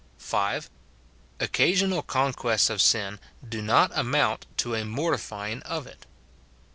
(5.) 0.17 0.67
Occasional 1.39 2.01
conque&ts 2.01 2.71
of 2.71 2.81
sin 2.81 3.19
do 3.47 3.61
not 3.61 3.91
amount 3.95 4.47
to 4.57 4.73
a 4.73 4.83
«mortifying 4.83 5.61
of 5.61 5.85
it. 5.85 6.07